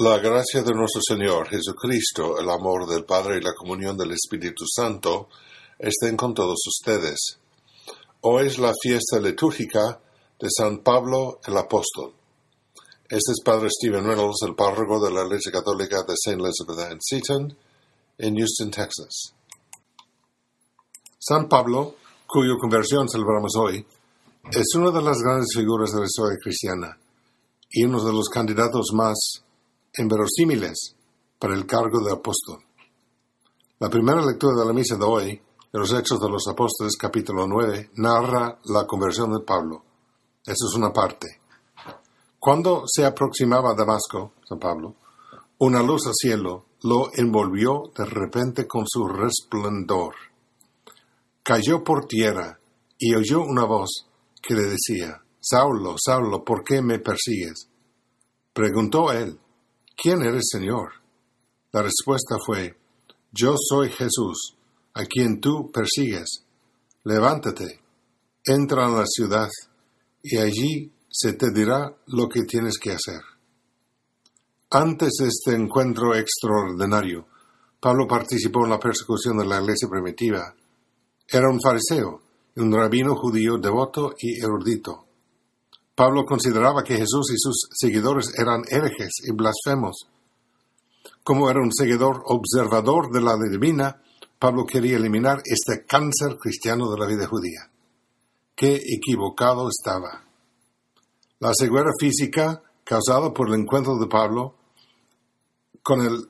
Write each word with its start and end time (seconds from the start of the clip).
La 0.00 0.16
gracia 0.16 0.62
de 0.62 0.72
nuestro 0.72 1.02
Señor 1.06 1.50
Jesucristo, 1.50 2.38
el 2.40 2.48
amor 2.48 2.88
del 2.88 3.04
Padre 3.04 3.36
y 3.36 3.42
la 3.42 3.52
comunión 3.52 3.94
del 3.94 4.12
Espíritu 4.12 4.64
Santo 4.66 5.28
estén 5.78 6.16
con 6.16 6.32
todos 6.32 6.58
ustedes. 6.66 7.38
Hoy 8.22 8.46
es 8.46 8.58
la 8.58 8.72
fiesta 8.80 9.20
litúrgica 9.20 10.00
de 10.40 10.48
San 10.48 10.78
Pablo 10.78 11.40
el 11.44 11.58
Apóstol. 11.58 12.14
Este 13.06 13.32
es 13.32 13.42
Padre 13.44 13.68
Stephen 13.68 14.06
Reynolds, 14.06 14.42
el 14.46 14.54
párroco 14.54 14.98
de 14.98 15.12
la 15.12 15.26
Iglesia 15.26 15.52
Católica 15.52 16.02
de 16.04 16.14
St. 16.14 16.40
Elizabeth 16.40 16.90
en 16.90 16.98
Seaton, 16.98 17.58
en 18.16 18.34
Houston, 18.34 18.70
Texas. 18.70 19.34
San 21.18 21.50
Pablo, 21.50 21.96
cuya 22.26 22.54
conversión 22.58 23.10
celebramos 23.10 23.52
hoy, 23.56 23.86
es 24.52 24.74
una 24.74 24.90
de 24.90 25.02
las 25.02 25.18
grandes 25.18 25.50
figuras 25.54 25.92
de 25.92 26.00
la 26.00 26.06
historia 26.06 26.38
cristiana 26.42 26.98
y 27.68 27.84
uno 27.84 28.02
de 28.02 28.12
los 28.14 28.30
candidatos 28.30 28.86
más 28.94 29.42
inverosímiles 29.96 30.96
para 31.38 31.54
el 31.54 31.66
cargo 31.66 32.00
de 32.04 32.12
apóstol. 32.12 32.64
La 33.78 33.90
primera 33.90 34.24
lectura 34.24 34.54
de 34.60 34.66
la 34.66 34.72
misa 34.72 34.96
de 34.96 35.04
hoy, 35.04 35.42
de 35.72 35.78
los 35.78 35.92
Hechos 35.92 36.20
de 36.20 36.28
los 36.28 36.46
Apóstoles, 36.48 36.96
capítulo 36.96 37.46
9, 37.46 37.90
narra 37.96 38.58
la 38.64 38.86
conversión 38.86 39.32
de 39.32 39.44
Pablo. 39.44 39.82
Esa 40.44 40.66
es 40.70 40.74
una 40.76 40.92
parte. 40.92 41.40
Cuando 42.38 42.84
se 42.86 43.04
aproximaba 43.04 43.70
a 43.70 43.74
Damasco, 43.74 44.32
San 44.48 44.58
Pablo, 44.58 44.96
una 45.58 45.82
luz 45.82 46.06
al 46.06 46.14
cielo 46.14 46.66
lo 46.82 47.10
envolvió 47.14 47.92
de 47.96 48.04
repente 48.04 48.66
con 48.66 48.84
su 48.86 49.06
resplandor. 49.06 50.14
Cayó 51.42 51.84
por 51.84 52.06
tierra 52.06 52.58
y 52.98 53.14
oyó 53.14 53.42
una 53.42 53.64
voz 53.64 54.08
que 54.40 54.54
le 54.54 54.62
decía, 54.62 55.22
Saulo, 55.40 55.96
Saulo, 55.98 56.44
¿por 56.44 56.64
qué 56.64 56.82
me 56.82 56.98
persigues? 56.98 57.68
Preguntó 58.52 59.12
él, 59.12 59.38
¿Quién 59.96 60.22
eres, 60.22 60.44
Señor? 60.50 60.92
La 61.72 61.82
respuesta 61.82 62.36
fue, 62.44 62.76
Yo 63.32 63.54
soy 63.56 63.90
Jesús, 63.90 64.56
a 64.94 65.04
quien 65.06 65.40
tú 65.40 65.70
persigues. 65.72 66.44
Levántate, 67.04 67.80
entra 68.44 68.86
en 68.86 68.96
la 68.96 69.04
ciudad, 69.06 69.48
y 70.22 70.38
allí 70.38 70.92
se 71.10 71.34
te 71.34 71.50
dirá 71.50 71.94
lo 72.06 72.28
que 72.28 72.42
tienes 72.42 72.78
que 72.78 72.92
hacer. 72.92 73.20
Antes 74.70 75.10
de 75.18 75.28
este 75.28 75.54
encuentro 75.54 76.14
extraordinario, 76.14 77.26
Pablo 77.80 78.06
participó 78.06 78.64
en 78.64 78.70
la 78.70 78.78
persecución 78.78 79.36
de 79.38 79.46
la 79.46 79.60
iglesia 79.60 79.88
primitiva. 79.88 80.54
Era 81.28 81.50
un 81.50 81.60
fariseo, 81.60 82.22
un 82.56 82.72
rabino 82.72 83.14
judío 83.16 83.58
devoto 83.58 84.14
y 84.18 84.42
erudito. 84.42 85.06
Pablo 85.94 86.24
consideraba 86.24 86.82
que 86.82 86.96
Jesús 86.96 87.30
y 87.32 87.38
sus 87.38 87.68
seguidores 87.72 88.32
eran 88.38 88.62
herejes 88.68 89.12
y 89.24 89.32
blasfemos. 89.32 90.08
Como 91.22 91.50
era 91.50 91.60
un 91.60 91.72
seguidor 91.72 92.22
observador 92.26 93.10
de 93.12 93.20
la 93.20 93.36
ley 93.36 93.50
divina, 93.50 94.02
Pablo 94.38 94.64
quería 94.64 94.96
eliminar 94.96 95.42
este 95.44 95.84
cáncer 95.84 96.36
cristiano 96.38 96.90
de 96.90 96.98
la 96.98 97.06
vida 97.06 97.26
judía. 97.26 97.70
Qué 98.56 98.74
equivocado 98.74 99.68
estaba. 99.68 100.24
La 101.38 101.52
ceguera 101.54 101.90
física 101.98 102.62
causada 102.84 103.32
por 103.32 103.48
el 103.48 103.60
encuentro 103.60 103.98
de 103.98 104.06
Pablo 104.06 104.56
con 105.82 106.00
el, 106.00 106.28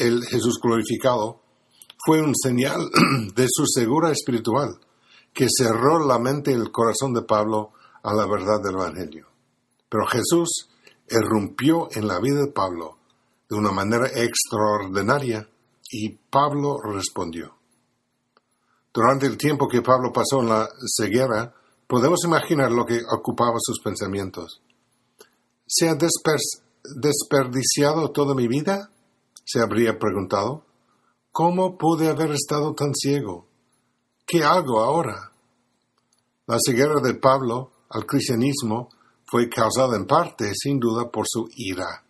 el 0.00 0.24
Jesús 0.24 0.60
glorificado 0.62 1.42
fue 2.04 2.20
un 2.20 2.34
señal 2.34 2.90
de 3.34 3.46
su 3.50 3.66
segura 3.66 4.10
espiritual 4.10 4.78
que 5.32 5.46
cerró 5.48 6.06
la 6.06 6.18
mente 6.18 6.52
y 6.52 6.54
el 6.54 6.70
corazón 6.70 7.12
de 7.14 7.22
Pablo 7.22 7.72
a 8.02 8.14
la 8.14 8.26
verdad 8.26 8.60
del 8.62 8.74
Evangelio. 8.74 9.26
Pero 9.88 10.06
Jesús 10.06 10.68
irrumpió 11.08 11.88
en 11.92 12.06
la 12.08 12.20
vida 12.20 12.40
de 12.40 12.52
Pablo 12.52 12.98
de 13.48 13.56
una 13.56 13.72
manera 13.72 14.06
extraordinaria 14.06 15.48
y 15.90 16.10
Pablo 16.10 16.78
respondió. 16.82 17.56
Durante 18.92 19.26
el 19.26 19.36
tiempo 19.36 19.66
que 19.68 19.82
Pablo 19.82 20.12
pasó 20.12 20.40
en 20.40 20.48
la 20.48 20.68
ceguera, 20.96 21.54
podemos 21.86 22.24
imaginar 22.24 22.72
lo 22.72 22.86
que 22.86 23.00
ocupaba 23.10 23.58
sus 23.58 23.80
pensamientos. 23.80 24.62
¿Se 25.66 25.88
ha 25.88 25.94
desperdiciado 25.94 28.10
toda 28.10 28.34
mi 28.34 28.48
vida? 28.48 28.88
se 29.44 29.60
habría 29.60 29.98
preguntado. 29.98 30.64
¿Cómo 31.30 31.76
pude 31.76 32.08
haber 32.08 32.30
estado 32.32 32.74
tan 32.74 32.94
ciego? 32.94 33.46
¿Qué 34.26 34.44
hago 34.44 34.80
ahora? 34.80 35.32
La 36.46 36.56
ceguera 36.64 37.00
de 37.02 37.14
Pablo 37.14 37.72
al 37.92 38.06
cristianismo 38.06 38.88
fue 39.24 39.48
causada 39.48 39.96
en 39.96 40.06
parte, 40.06 40.52
sin 40.54 40.78
duda, 40.78 41.10
por 41.10 41.26
su 41.28 41.48
ira. 41.56 42.04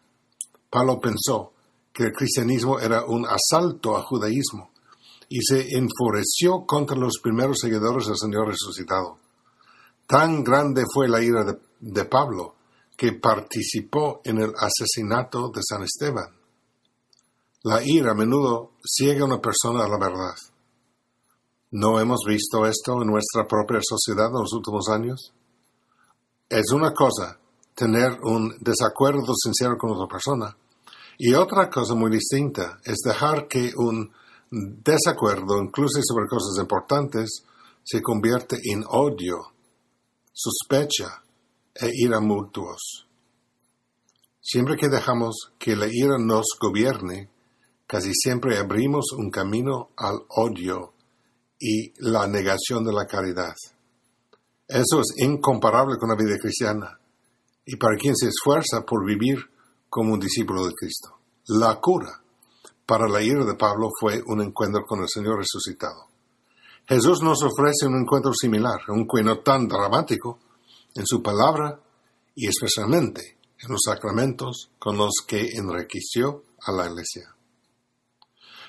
Pablo 0.70 1.00
pensó 1.00 1.52
que 1.92 2.04
el 2.04 2.12
cristianismo 2.12 2.78
era 2.78 3.04
un 3.04 3.26
asalto 3.26 3.96
al 3.96 4.02
judaísmo 4.02 4.70
y 5.28 5.40
se 5.42 5.76
enfureció 5.76 6.64
contra 6.66 6.96
los 6.96 7.18
primeros 7.22 7.58
seguidores 7.60 8.06
del 8.06 8.16
Señor 8.16 8.48
resucitado. 8.48 9.18
Tan 10.06 10.42
grande 10.42 10.84
fue 10.92 11.08
la 11.08 11.22
ira 11.22 11.44
de, 11.44 11.58
de 11.80 12.04
Pablo 12.04 12.54
que 12.96 13.12
participó 13.12 14.20
en 14.24 14.38
el 14.38 14.52
asesinato 14.56 15.50
de 15.50 15.60
San 15.62 15.82
Esteban. 15.82 16.36
La 17.64 17.82
ira 17.84 18.12
a 18.12 18.14
menudo 18.14 18.72
ciega 18.84 19.22
a 19.22 19.26
una 19.26 19.40
persona 19.40 19.84
a 19.84 19.88
la 19.88 19.98
verdad. 19.98 20.34
¿No 21.70 21.98
hemos 21.98 22.20
visto 22.26 22.66
esto 22.66 23.00
en 23.00 23.08
nuestra 23.08 23.46
propia 23.48 23.80
sociedad 23.82 24.26
en 24.26 24.40
los 24.40 24.52
últimos 24.52 24.88
años? 24.88 25.32
Es 26.52 26.70
una 26.72 26.92
cosa 26.92 27.38
tener 27.74 28.18
un 28.22 28.54
desacuerdo 28.60 29.32
sincero 29.34 29.76
con 29.78 29.92
otra 29.92 30.06
persona 30.06 30.54
y 31.18 31.32
otra 31.34 31.70
cosa 31.70 31.94
muy 31.94 32.10
distinta 32.10 32.78
es 32.84 32.98
dejar 33.04 33.48
que 33.48 33.72
un 33.76 34.12
desacuerdo, 34.50 35.62
incluso 35.62 36.00
sobre 36.02 36.26
cosas 36.26 36.60
importantes, 36.60 37.42
se 37.82 38.02
convierte 38.02 38.58
en 38.70 38.84
odio, 38.86 39.38
sospecha 40.32 41.22
e 41.74 41.88
ira 41.92 42.20
mutuos. 42.20 43.06
Siempre 44.40 44.76
que 44.76 44.88
dejamos 44.88 45.52
que 45.58 45.74
la 45.74 45.86
ira 45.90 46.18
nos 46.18 46.44
gobierne, 46.60 47.30
casi 47.86 48.12
siempre 48.12 48.58
abrimos 48.58 49.12
un 49.16 49.30
camino 49.30 49.90
al 49.96 50.18
odio 50.28 50.92
y 51.58 51.92
la 51.98 52.26
negación 52.26 52.84
de 52.84 52.92
la 52.92 53.06
caridad. 53.06 53.54
Eso 54.66 55.00
es 55.00 55.14
incomparable 55.18 55.96
con 55.98 56.08
la 56.08 56.16
vida 56.16 56.36
cristiana 56.40 56.98
y 57.64 57.76
para 57.76 57.96
quien 57.96 58.16
se 58.16 58.28
esfuerza 58.28 58.84
por 58.86 59.04
vivir 59.04 59.38
como 59.88 60.14
un 60.14 60.20
discípulo 60.20 60.66
de 60.66 60.72
Cristo. 60.74 61.18
La 61.48 61.78
cura 61.80 62.22
para 62.86 63.08
la 63.08 63.22
ira 63.22 63.44
de 63.44 63.54
Pablo 63.54 63.88
fue 64.00 64.22
un 64.26 64.42
encuentro 64.42 64.84
con 64.86 65.00
el 65.00 65.08
Señor 65.08 65.38
resucitado. 65.38 66.08
Jesús 66.86 67.22
nos 67.22 67.42
ofrece 67.42 67.86
un 67.86 68.00
encuentro 68.00 68.32
similar, 68.34 68.80
un 68.88 69.00
encuentro 69.00 69.40
tan 69.40 69.68
dramático 69.68 70.38
en 70.94 71.06
su 71.06 71.22
palabra 71.22 71.80
y 72.34 72.48
especialmente 72.48 73.38
en 73.60 73.72
los 73.72 73.80
sacramentos 73.84 74.70
con 74.78 74.96
los 74.96 75.12
que 75.26 75.50
enriqueció 75.54 76.42
a 76.66 76.72
la 76.72 76.86
iglesia. 76.86 77.34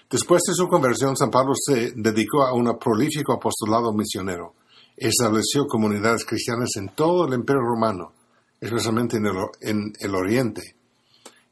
Después 0.09 0.43
de 0.47 0.53
su 0.53 0.67
conversión, 0.67 1.17
San 1.17 1.31
Pablo 1.31 1.53
se 1.55 1.93
dedicó 1.95 2.43
a 2.43 2.53
un 2.53 2.77
prolífico 2.77 3.33
apostolado 3.33 3.91
misionero 3.93 4.53
estableció 4.97 5.67
comunidades 5.67 6.25
cristianas 6.25 6.69
en 6.77 6.89
todo 6.89 7.25
el 7.25 7.33
imperio 7.33 7.61
romano, 7.61 8.13
especialmente 8.59 9.17
en 9.17 9.93
el, 9.99 10.15
oriente. 10.15 10.75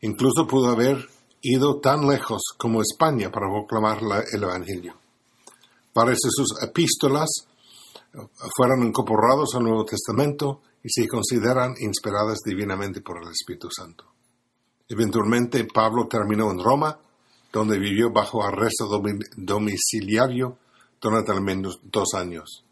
Incluso 0.02 0.47
pudo 0.47 0.69
haber 0.69 0.97
ido 1.41 1.80
tan 1.80 2.07
lejos 2.07 2.41
como 2.57 2.81
España 2.81 3.31
para 3.31 3.47
proclamar 3.47 4.00
el 4.31 4.44
Evangelio. 4.44 4.96
Parece 5.94 6.30
sus 6.30 6.62
epístolas 6.62 7.30
eh, 8.13 8.18
fueron 8.56 8.88
incorporados 8.88 9.56
al 9.56 9.63
Nuevo 9.63 9.84
Testamento 9.85 10.62
y 10.84 10.90
se 10.90 11.07
consideran 11.07 11.74
inspiradas 11.80 12.40
divinamente 12.46 13.01
por 13.01 13.22
el 13.22 13.30
Espíritu 13.30 13.69
Santo. 13.69 14.06
Eventualmente 14.88 15.66
Pablo 15.66 16.07
terminó 16.07 16.51
en 16.51 16.60
Roma, 16.60 16.98
donde 17.51 17.77
vivió 17.77 18.12
bajo 18.12 18.44
arresto 18.44 18.88
domiciliario 19.36 20.57
durante 21.01 21.31
al 21.31 21.42
menos 21.42 21.80
dos 21.83 22.13
años 22.13 22.63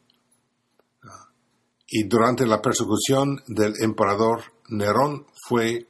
y 1.92 2.04
durante 2.04 2.46
la 2.46 2.62
persecución 2.62 3.42
del 3.48 3.74
emperador 3.82 4.44
Nerón 4.70 5.26
fue 5.48 5.88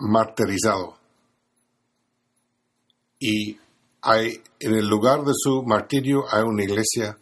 martirizado. 0.00 0.98
Y 3.20 3.56
hay, 4.02 4.42
en 4.58 4.74
el 4.74 4.88
lugar 4.88 5.24
de 5.24 5.32
su 5.34 5.62
martirio 5.62 6.24
hay 6.30 6.42
una 6.42 6.64
iglesia 6.64 7.16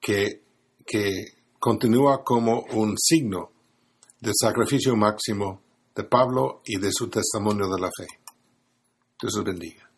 que, 0.00 0.42
que 0.84 1.10
continúa 1.58 2.24
como 2.24 2.64
un 2.72 2.98
signo 2.98 3.50
del 4.20 4.34
sacrificio 4.38 4.96
máximo 4.96 5.62
de 5.94 6.04
Pablo 6.04 6.60
y 6.64 6.78
de 6.78 6.90
su 6.92 7.08
testimonio 7.08 7.68
de 7.68 7.80
la 7.80 7.90
fe. 7.96 8.06
Dios 9.20 9.34
los 9.36 9.44
bendiga. 9.44 9.91